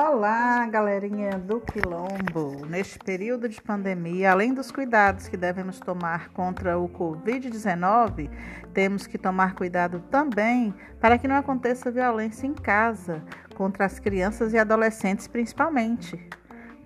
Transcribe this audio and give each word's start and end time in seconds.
Olá, 0.00 0.64
galerinha 0.66 1.30
do 1.32 1.60
Quilombo! 1.60 2.64
Neste 2.68 3.00
período 3.00 3.48
de 3.48 3.60
pandemia, 3.60 4.30
além 4.30 4.54
dos 4.54 4.70
cuidados 4.70 5.26
que 5.26 5.36
devemos 5.36 5.80
tomar 5.80 6.28
contra 6.28 6.78
o 6.78 6.88
Covid-19, 6.88 8.30
temos 8.72 9.08
que 9.08 9.18
tomar 9.18 9.56
cuidado 9.56 9.98
também 10.08 10.72
para 11.00 11.18
que 11.18 11.26
não 11.26 11.34
aconteça 11.34 11.90
violência 11.90 12.46
em 12.46 12.54
casa, 12.54 13.24
contra 13.56 13.86
as 13.86 13.98
crianças 13.98 14.52
e 14.52 14.58
adolescentes 14.58 15.26
principalmente. 15.26 16.16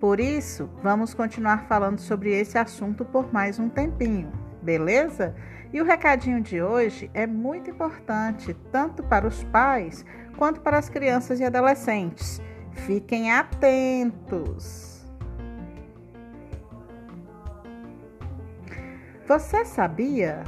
Por 0.00 0.18
isso, 0.18 0.70
vamos 0.82 1.12
continuar 1.12 1.66
falando 1.68 1.98
sobre 1.98 2.30
esse 2.32 2.56
assunto 2.56 3.04
por 3.04 3.30
mais 3.30 3.58
um 3.58 3.68
tempinho, 3.68 4.32
beleza? 4.62 5.36
E 5.70 5.82
o 5.82 5.84
recadinho 5.84 6.40
de 6.40 6.62
hoje 6.62 7.10
é 7.12 7.26
muito 7.26 7.68
importante, 7.68 8.56
tanto 8.72 9.02
para 9.02 9.26
os 9.26 9.44
pais 9.44 10.02
quanto 10.38 10.62
para 10.62 10.78
as 10.78 10.88
crianças 10.88 11.40
e 11.40 11.44
adolescentes 11.44 12.40
Fiquem 12.74 13.32
atentos. 13.32 14.92
Você 19.26 19.64
sabia? 19.64 20.42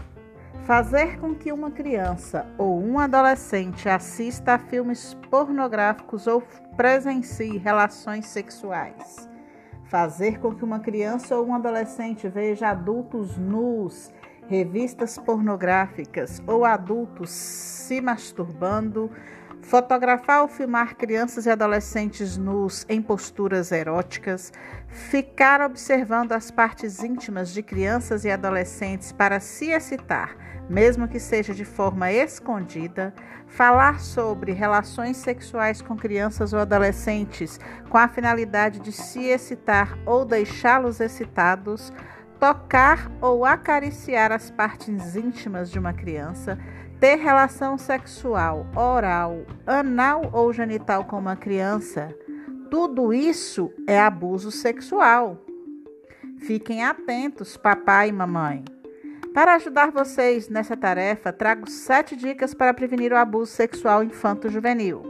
Fazer 0.64 1.18
com 1.20 1.34
que 1.34 1.52
uma 1.52 1.70
criança 1.70 2.46
ou 2.56 2.82
um 2.82 2.98
adolescente 2.98 3.88
assista 3.88 4.54
a 4.54 4.58
filmes 4.58 5.14
pornográficos 5.30 6.26
ou 6.26 6.42
presencie 6.76 7.58
relações 7.58 8.26
sexuais. 8.26 9.28
Fazer 9.84 10.40
com 10.40 10.54
que 10.54 10.64
uma 10.64 10.80
criança 10.80 11.36
ou 11.36 11.46
um 11.46 11.54
adolescente 11.54 12.28
veja 12.28 12.70
adultos 12.70 13.36
nus, 13.36 14.10
revistas 14.48 15.18
pornográficas 15.18 16.42
ou 16.46 16.64
adultos 16.64 17.30
se 17.30 18.00
masturbando 18.00 19.10
Fotografar 19.64 20.42
ou 20.42 20.48
filmar 20.48 20.94
crianças 20.94 21.46
e 21.46 21.50
adolescentes 21.50 22.36
nus 22.36 22.84
em 22.86 23.00
posturas 23.00 23.72
eróticas, 23.72 24.52
ficar 24.88 25.62
observando 25.62 26.32
as 26.32 26.50
partes 26.50 27.02
íntimas 27.02 27.50
de 27.50 27.62
crianças 27.62 28.26
e 28.26 28.30
adolescentes 28.30 29.10
para 29.10 29.40
se 29.40 29.70
excitar, 29.70 30.36
mesmo 30.68 31.08
que 31.08 31.18
seja 31.18 31.54
de 31.54 31.64
forma 31.64 32.12
escondida, 32.12 33.14
falar 33.46 34.00
sobre 34.00 34.52
relações 34.52 35.16
sexuais 35.16 35.80
com 35.80 35.96
crianças 35.96 36.52
ou 36.52 36.58
adolescentes 36.58 37.58
com 37.88 37.96
a 37.96 38.06
finalidade 38.06 38.80
de 38.80 38.92
se 38.92 39.24
excitar 39.24 39.98
ou 40.04 40.26
deixá-los 40.26 41.00
excitados, 41.00 41.90
tocar 42.38 43.10
ou 43.18 43.46
acariciar 43.46 44.30
as 44.30 44.50
partes 44.50 45.16
íntimas 45.16 45.70
de 45.70 45.78
uma 45.78 45.94
criança 45.94 46.58
ter 47.04 47.16
relação 47.16 47.76
sexual, 47.76 48.66
oral, 48.74 49.44
anal 49.66 50.30
ou 50.32 50.50
genital 50.54 51.04
com 51.04 51.18
uma 51.18 51.36
criança, 51.36 52.08
tudo 52.70 53.12
isso 53.12 53.70
é 53.86 54.00
abuso 54.00 54.50
sexual. 54.50 55.38
Fiquem 56.38 56.82
atentos, 56.82 57.58
papai 57.58 58.08
e 58.08 58.12
mamãe. 58.12 58.64
Para 59.34 59.56
ajudar 59.56 59.90
vocês 59.90 60.48
nessa 60.48 60.78
tarefa, 60.78 61.30
trago 61.30 61.68
sete 61.68 62.16
dicas 62.16 62.54
para 62.54 62.72
prevenir 62.72 63.12
o 63.12 63.18
abuso 63.18 63.52
sexual 63.52 64.02
infanto-juvenil. 64.02 65.02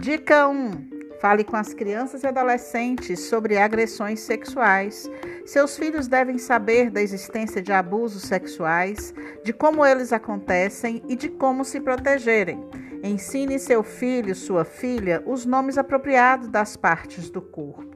Dica 0.00 0.48
1: 0.48 0.93
Fale 1.24 1.42
com 1.42 1.56
as 1.56 1.72
crianças 1.72 2.22
e 2.22 2.26
adolescentes 2.26 3.18
sobre 3.18 3.56
agressões 3.56 4.20
sexuais. 4.20 5.10
Seus 5.46 5.74
filhos 5.74 6.06
devem 6.06 6.36
saber 6.36 6.90
da 6.90 7.00
existência 7.00 7.62
de 7.62 7.72
abusos 7.72 8.24
sexuais, 8.24 9.14
de 9.42 9.50
como 9.50 9.86
eles 9.86 10.12
acontecem 10.12 11.02
e 11.08 11.16
de 11.16 11.30
como 11.30 11.64
se 11.64 11.80
protegerem. 11.80 12.62
Ensine 13.02 13.58
seu 13.58 13.82
filho, 13.82 14.34
sua 14.34 14.66
filha, 14.66 15.22
os 15.24 15.46
nomes 15.46 15.78
apropriados 15.78 16.48
das 16.48 16.76
partes 16.76 17.30
do 17.30 17.40
corpo. 17.40 17.93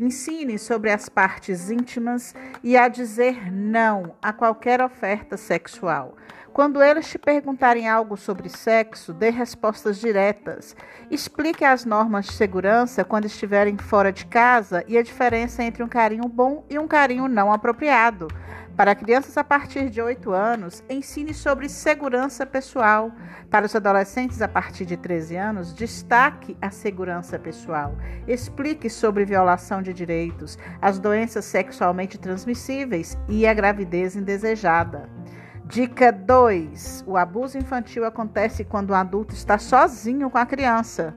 Ensine 0.00 0.58
sobre 0.58 0.90
as 0.90 1.10
partes 1.10 1.70
íntimas 1.70 2.34
e 2.64 2.74
a 2.74 2.88
dizer 2.88 3.52
não 3.52 4.14
a 4.22 4.32
qualquer 4.32 4.80
oferta 4.80 5.36
sexual. 5.36 6.16
Quando 6.54 6.82
eles 6.82 7.06
te 7.06 7.18
perguntarem 7.18 7.86
algo 7.86 8.16
sobre 8.16 8.48
sexo, 8.48 9.12
dê 9.12 9.28
respostas 9.28 10.00
diretas. 10.00 10.74
Explique 11.10 11.66
as 11.66 11.84
normas 11.84 12.24
de 12.24 12.32
segurança 12.32 13.04
quando 13.04 13.26
estiverem 13.26 13.76
fora 13.76 14.10
de 14.10 14.24
casa 14.24 14.82
e 14.88 14.96
a 14.96 15.02
diferença 15.02 15.62
entre 15.62 15.82
um 15.82 15.88
carinho 15.88 16.26
bom 16.26 16.64
e 16.70 16.78
um 16.78 16.88
carinho 16.88 17.28
não 17.28 17.52
apropriado. 17.52 18.28
Para 18.80 18.94
crianças 18.94 19.36
a 19.36 19.44
partir 19.44 19.90
de 19.90 20.00
8 20.00 20.32
anos, 20.32 20.82
ensine 20.88 21.34
sobre 21.34 21.68
segurança 21.68 22.46
pessoal. 22.46 23.12
Para 23.50 23.66
os 23.66 23.76
adolescentes 23.76 24.40
a 24.40 24.48
partir 24.48 24.86
de 24.86 24.96
13 24.96 25.36
anos, 25.36 25.74
destaque 25.74 26.56
a 26.62 26.70
segurança 26.70 27.38
pessoal. 27.38 27.94
Explique 28.26 28.88
sobre 28.88 29.26
violação 29.26 29.82
de 29.82 29.92
direitos, 29.92 30.58
as 30.80 30.98
doenças 30.98 31.44
sexualmente 31.44 32.16
transmissíveis 32.16 33.18
e 33.28 33.46
a 33.46 33.52
gravidez 33.52 34.16
indesejada. 34.16 35.10
Dica 35.66 36.10
2: 36.10 37.04
o 37.06 37.18
abuso 37.18 37.58
infantil 37.58 38.06
acontece 38.06 38.64
quando 38.64 38.92
o 38.92 38.94
adulto 38.94 39.34
está 39.34 39.58
sozinho 39.58 40.30
com 40.30 40.38
a 40.38 40.46
criança. 40.46 41.14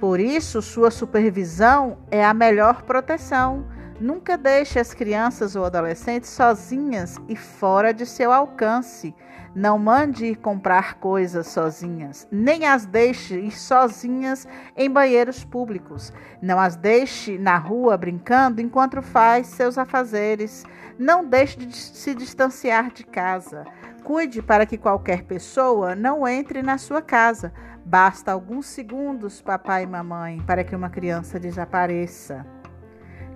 Por 0.00 0.18
isso, 0.18 0.60
sua 0.60 0.90
supervisão 0.90 1.98
é 2.10 2.24
a 2.24 2.34
melhor 2.34 2.82
proteção. 2.82 3.78
Nunca 4.00 4.38
deixe 4.38 4.80
as 4.80 4.94
crianças 4.94 5.54
ou 5.54 5.62
adolescentes 5.62 6.30
sozinhas 6.30 7.18
e 7.28 7.36
fora 7.36 7.92
de 7.92 8.06
seu 8.06 8.32
alcance. 8.32 9.14
Não 9.54 9.78
mande 9.78 10.24
ir 10.24 10.36
comprar 10.36 10.94
coisas 10.94 11.48
sozinhas, 11.48 12.26
nem 12.30 12.66
as 12.66 12.86
deixe 12.86 13.38
ir 13.38 13.50
sozinhas 13.50 14.48
em 14.74 14.88
banheiros 14.88 15.44
públicos. 15.44 16.14
Não 16.40 16.58
as 16.58 16.76
deixe 16.76 17.36
na 17.36 17.58
rua 17.58 17.94
brincando 17.98 18.62
enquanto 18.62 19.02
faz 19.02 19.48
seus 19.48 19.76
afazeres. 19.76 20.64
Não 20.98 21.22
deixe 21.22 21.58
de 21.58 21.76
se 21.76 22.14
distanciar 22.14 22.90
de 22.90 23.04
casa. 23.04 23.66
Cuide 24.02 24.40
para 24.40 24.64
que 24.64 24.78
qualquer 24.78 25.24
pessoa 25.24 25.94
não 25.94 26.26
entre 26.26 26.62
na 26.62 26.78
sua 26.78 27.02
casa. 27.02 27.52
Basta 27.84 28.32
alguns 28.32 28.64
segundos, 28.64 29.42
papai 29.42 29.82
e 29.82 29.86
mamãe, 29.86 30.40
para 30.46 30.64
que 30.64 30.74
uma 30.74 30.88
criança 30.88 31.38
desapareça. 31.38 32.46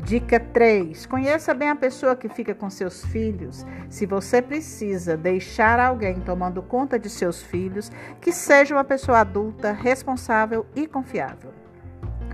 Dica 0.04 0.38
3. 0.38 1.06
Conheça 1.06 1.54
bem 1.54 1.70
a 1.70 1.74
pessoa 1.74 2.14
que 2.14 2.28
fica 2.28 2.54
com 2.54 2.68
seus 2.68 3.02
filhos. 3.06 3.64
Se 3.88 4.04
você 4.04 4.42
precisa 4.42 5.16
deixar 5.16 5.80
alguém 5.80 6.20
tomando 6.20 6.62
conta 6.62 6.98
de 6.98 7.08
seus 7.08 7.42
filhos, 7.42 7.90
que 8.20 8.30
seja 8.30 8.74
uma 8.74 8.84
pessoa 8.84 9.20
adulta, 9.20 9.72
responsável 9.72 10.66
e 10.76 10.86
confiável. 10.86 11.54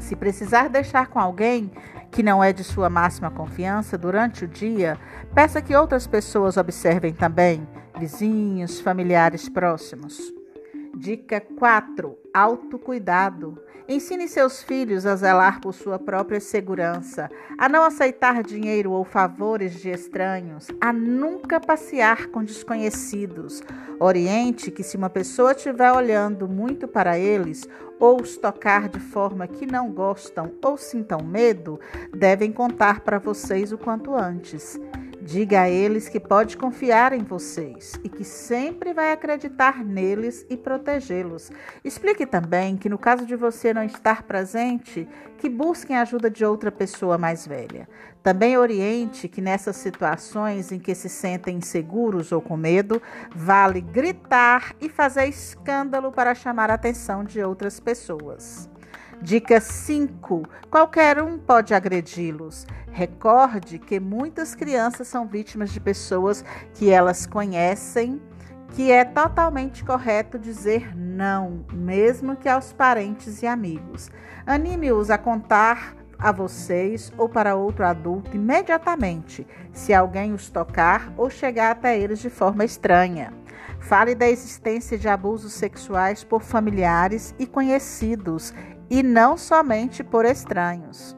Se 0.00 0.16
precisar 0.16 0.68
deixar 0.68 1.06
com 1.06 1.20
alguém 1.20 1.70
que 2.10 2.24
não 2.24 2.42
é 2.42 2.52
de 2.52 2.64
sua 2.64 2.90
máxima 2.90 3.30
confiança 3.30 3.96
durante 3.96 4.44
o 4.44 4.48
dia, 4.48 4.98
peça 5.32 5.62
que 5.62 5.76
outras 5.76 6.08
pessoas 6.08 6.56
observem 6.56 7.12
também, 7.12 7.68
vizinhos, 7.96 8.80
familiares 8.80 9.48
próximos. 9.48 10.39
Dica 11.00 11.40
4: 11.40 12.14
autocuidado. 12.34 13.58
Ensine 13.88 14.28
seus 14.28 14.62
filhos 14.62 15.06
a 15.06 15.16
zelar 15.16 15.58
por 15.58 15.72
sua 15.72 15.98
própria 15.98 16.38
segurança, 16.40 17.30
a 17.56 17.70
não 17.70 17.84
aceitar 17.84 18.42
dinheiro 18.42 18.92
ou 18.92 19.02
favores 19.02 19.80
de 19.80 19.88
estranhos, 19.88 20.68
a 20.78 20.92
nunca 20.92 21.58
passear 21.58 22.26
com 22.26 22.44
desconhecidos. 22.44 23.62
Oriente 23.98 24.70
que, 24.70 24.82
se 24.82 24.98
uma 24.98 25.08
pessoa 25.08 25.52
estiver 25.52 25.90
olhando 25.90 26.46
muito 26.46 26.86
para 26.86 27.18
eles, 27.18 27.66
ou 27.98 28.20
os 28.20 28.36
tocar 28.36 28.86
de 28.86 29.00
forma 29.00 29.48
que 29.48 29.64
não 29.64 29.90
gostam 29.90 30.52
ou 30.62 30.76
sintam 30.76 31.24
medo, 31.24 31.80
devem 32.14 32.52
contar 32.52 33.00
para 33.00 33.18
vocês 33.18 33.72
o 33.72 33.78
quanto 33.78 34.14
antes. 34.14 34.78
Diga 35.30 35.60
a 35.60 35.70
eles 35.70 36.08
que 36.08 36.18
pode 36.18 36.56
confiar 36.56 37.12
em 37.12 37.22
vocês 37.22 37.94
e 38.02 38.08
que 38.08 38.24
sempre 38.24 38.92
vai 38.92 39.12
acreditar 39.12 39.84
neles 39.84 40.44
e 40.50 40.56
protegê-los. 40.56 41.52
Explique 41.84 42.26
também 42.26 42.76
que, 42.76 42.88
no 42.88 42.98
caso 42.98 43.24
de 43.24 43.36
você 43.36 43.72
não 43.72 43.84
estar 43.84 44.24
presente, 44.24 45.08
que 45.38 45.48
busquem 45.48 45.94
a 45.94 46.02
ajuda 46.02 46.28
de 46.28 46.44
outra 46.44 46.72
pessoa 46.72 47.16
mais 47.16 47.46
velha. 47.46 47.88
Também 48.24 48.58
oriente 48.58 49.28
que 49.28 49.40
nessas 49.40 49.76
situações 49.76 50.72
em 50.72 50.80
que 50.80 50.96
se 50.96 51.08
sentem 51.08 51.58
inseguros 51.58 52.32
ou 52.32 52.42
com 52.42 52.56
medo, 52.56 53.00
vale 53.32 53.80
gritar 53.80 54.74
e 54.80 54.88
fazer 54.88 55.26
escândalo 55.26 56.10
para 56.10 56.34
chamar 56.34 56.72
a 56.72 56.74
atenção 56.74 57.22
de 57.22 57.40
outras 57.40 57.78
pessoas. 57.78 58.69
Dica 59.22 59.60
5: 59.60 60.48
qualquer 60.70 61.22
um 61.22 61.36
pode 61.38 61.74
agredi-los. 61.74 62.66
Recorde 62.90 63.78
que 63.78 64.00
muitas 64.00 64.54
crianças 64.54 65.08
são 65.08 65.26
vítimas 65.26 65.70
de 65.70 65.78
pessoas 65.78 66.42
que 66.72 66.90
elas 66.90 67.26
conhecem, 67.26 68.20
que 68.70 68.90
é 68.90 69.04
totalmente 69.04 69.84
correto 69.84 70.38
dizer 70.38 70.96
não, 70.96 71.66
mesmo 71.70 72.34
que 72.34 72.48
aos 72.48 72.72
parentes 72.72 73.42
e 73.42 73.46
amigos. 73.46 74.10
Anime-os 74.46 75.10
a 75.10 75.18
contar 75.18 75.94
a 76.18 76.32
vocês 76.32 77.12
ou 77.18 77.28
para 77.28 77.54
outro 77.54 77.84
adulto 77.84 78.34
imediatamente, 78.34 79.46
se 79.70 79.92
alguém 79.92 80.32
os 80.32 80.48
tocar 80.48 81.12
ou 81.18 81.28
chegar 81.28 81.72
até 81.72 81.98
eles 81.98 82.20
de 82.20 82.30
forma 82.30 82.64
estranha. 82.64 83.34
Fale 83.80 84.14
da 84.14 84.28
existência 84.28 84.96
de 84.96 85.08
abusos 85.08 85.52
sexuais 85.52 86.24
por 86.24 86.42
familiares 86.42 87.34
e 87.38 87.46
conhecidos 87.46 88.52
e 88.90 89.02
não 89.02 89.36
somente 89.36 90.04
por 90.04 90.24
estranhos. 90.24 91.16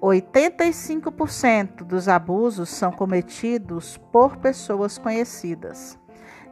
85% 0.00 1.82
dos 1.82 2.08
abusos 2.08 2.68
são 2.68 2.92
cometidos 2.92 3.98
por 4.12 4.36
pessoas 4.36 4.96
conhecidas. 4.96 5.98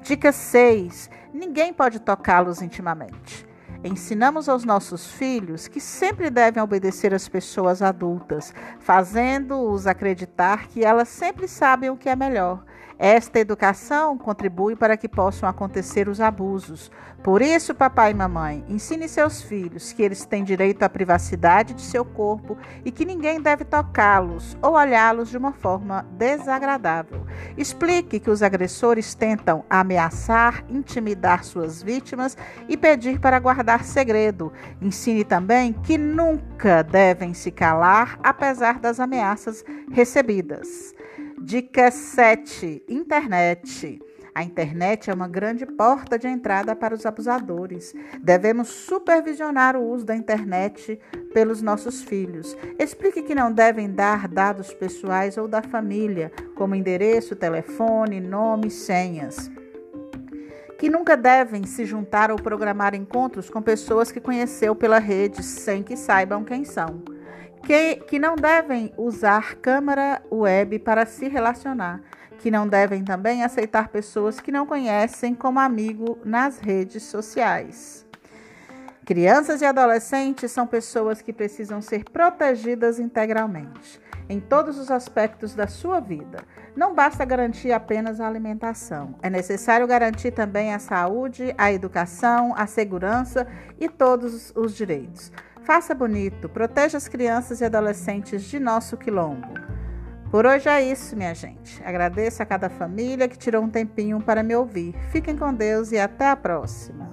Dica 0.03 0.33
6: 0.33 1.09
ninguém 1.33 1.73
pode 1.73 2.01
tocá-los 2.01 2.61
intimamente. 2.61 3.47
Ensinamos 3.85 4.49
aos 4.49 4.65
nossos 4.65 5.11
filhos 5.13 5.69
que 5.69 5.79
sempre 5.79 6.31
devem 6.31 6.63
obedecer 6.63 7.13
às 7.13 7.29
pessoas 7.29 7.83
adultas, 7.83 8.55
fazendo-os 8.81 9.87
acreditar 9.87 10.69
que 10.69 10.83
elas 10.83 11.09
sempre 11.09 11.47
sabem 11.47 11.91
o 11.91 11.97
que 11.97 12.09
é 12.09 12.17
melhor. 12.17 12.65
Esta 12.99 13.41
educação 13.41 14.17
contribui 14.17 14.77
para 14.77 14.97
que 14.97 15.09
possam 15.09 15.49
acontecer 15.49 16.09
os 16.09 16.21
abusos. 16.21 16.91
Por 17.23 17.43
isso, 17.43 17.75
papai 17.75 18.13
e 18.13 18.15
mamãe, 18.15 18.65
ensine 18.69 19.09
seus 19.09 19.43
filhos 19.43 19.93
que 19.93 20.03
eles 20.03 20.25
têm 20.25 20.45
direito 20.45 20.83
à 20.83 20.89
privacidade 20.89 21.75
de 21.75 21.83
seu 21.83 22.05
corpo 22.05 22.57
e 22.85 22.91
que 22.93 23.05
ninguém 23.05 23.41
deve 23.41 23.65
tocá-los 23.65 24.57
ou 24.63 24.75
olhá-los 24.75 25.31
de 25.31 25.39
uma 25.39 25.53
forma 25.53 26.07
desagradável. 26.13 27.27
Explique 27.57 28.21
que 28.21 28.31
os 28.31 28.43
agressores 28.43 29.15
tentam 29.15 29.65
ameaçar, 29.69 30.65
intimidar 30.69 31.45
suas 31.45 31.83
vítimas 31.83 32.37
e 32.69 32.77
pedir 32.77 33.19
para 33.19 33.39
guardar 33.39 33.85
segredo. 33.85 34.53
Ensine 34.81 35.25
também 35.25 35.73
que 35.73 35.99
nunca 35.99 36.83
devem 36.83 37.35
se 37.35 37.51
calar 37.51 38.19
apesar 38.23 38.79
das 38.79 39.01
ameaças 39.01 39.65
recebidas. 39.91 40.95
Dica 41.47 41.91
7: 41.91 42.85
Internet. 42.89 44.01
A 44.35 44.43
internet 44.43 45.11
é 45.11 45.15
uma 45.15 45.29
grande 45.29 45.67
porta 45.67 46.19
de 46.19 46.27
entrada 46.27 46.75
para 46.75 46.95
os 46.95 47.05
abusadores. 47.05 47.95
Devemos 48.23 48.69
supervisionar 48.69 49.77
o 49.77 49.87
uso 49.87 50.07
da 50.07 50.17
internet 50.17 50.99
pelos 51.35 51.61
nossos 51.61 52.03
filhos. 52.03 52.57
Explique 52.79 53.23
que 53.23 53.35
não 53.35 53.53
devem 53.53 53.93
dar 53.93 54.27
dados 54.27 54.73
pessoais 54.73 55.37
ou 55.37 55.47
da 55.47 55.61
família, 55.61 56.33
como 56.55 56.75
endereço, 56.75 57.37
telefone, 57.37 58.23
nome, 58.23 58.71
senhas. 58.71 59.51
Que 60.79 60.89
nunca 60.89 61.15
devem 61.15 61.65
se 61.65 61.85
juntar 61.85 62.31
ou 62.31 62.39
programar 62.39 62.95
encontros 62.95 63.51
com 63.51 63.61
pessoas 63.61 64.11
que 64.11 64.19
conheceu 64.19 64.75
pela 64.75 64.99
rede 64.99 65.43
sem 65.43 65.83
que 65.83 65.95
saibam 65.95 66.43
quem 66.43 66.65
são 66.65 67.14
que, 67.65 67.97
que 67.97 68.19
não 68.19 68.37
devem 68.37 68.93
usar 68.97 69.57
câmera 69.57 70.23
web 70.31 70.79
para 70.79 71.07
se 71.07 71.29
relacionar, 71.29 72.01
que 72.39 72.51
não 72.51 72.69
devem 72.69 73.03
também 73.03 73.43
aceitar 73.43 73.89
pessoas 73.89 74.39
que 74.39 74.53
não 74.53 74.67
conhecem 74.67 75.35
como 75.35 75.59
amigo 75.59 76.19
nas 76.25 76.59
redes 76.59 77.03
sociais. 77.05 78.05
Crianças 79.07 79.61
e 79.61 79.65
adolescentes 79.65 80.51
são 80.51 80.67
pessoas 80.67 81.21
que 81.21 81.33
precisam 81.33 81.81
ser 81.81 82.05
protegidas 82.05 82.99
integralmente, 82.99 84.01
em 84.29 84.41
todos 84.41 84.79
os 84.79 84.91
aspectos 84.91 85.55
da 85.55 85.67
sua 85.67 86.01
vida. 86.01 86.39
Não 86.77 86.95
basta 86.95 87.25
garantir 87.25 87.73
apenas 87.73 88.21
a 88.21 88.27
alimentação, 88.27 89.15
é 89.23 89.31
necessário 89.31 89.87
garantir 89.87 90.33
também 90.33 90.75
a 90.75 90.79
saúde, 90.79 91.55
a 91.57 91.73
educação, 91.73 92.55
a 92.57 92.67
segurança 92.67 93.47
e 93.79 93.89
todos 93.89 94.53
os 94.55 94.75
direitos. 94.75 95.31
Faça 95.65 95.95
bonito, 95.95 96.47
proteja 96.47 96.99
as 96.99 97.09
crianças 97.09 97.63
e 97.63 97.65
adolescentes 97.65 98.45
de 98.45 98.61
nosso 98.61 98.99
quilombo. 98.99 99.55
Por 100.31 100.45
hoje 100.45 100.69
é 100.69 100.83
isso, 100.83 101.17
minha 101.17 101.35
gente. 101.35 101.83
Agradeço 101.83 102.43
a 102.43 102.47
cada 102.47 102.69
família 102.69 103.27
que 103.27 103.39
tirou 103.39 103.63
um 103.63 103.71
tempinho 103.71 104.21
para 104.21 104.43
me 104.43 104.55
ouvir. 104.55 104.95
Fiquem 105.11 105.35
com 105.35 105.55
Deus 105.55 105.91
e 105.91 105.99
até 105.99 106.29
a 106.29 106.37
próxima. 106.37 107.04